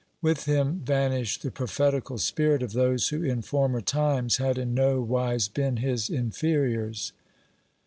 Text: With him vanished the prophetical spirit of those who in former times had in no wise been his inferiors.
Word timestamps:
With 0.19 0.45
him 0.45 0.81
vanished 0.83 1.43
the 1.43 1.51
prophetical 1.51 2.17
spirit 2.17 2.63
of 2.63 2.73
those 2.73 3.09
who 3.09 3.21
in 3.21 3.43
former 3.43 3.81
times 3.81 4.37
had 4.37 4.57
in 4.57 4.73
no 4.73 4.99
wise 4.99 5.47
been 5.47 5.77
his 5.77 6.09
inferiors. 6.09 7.13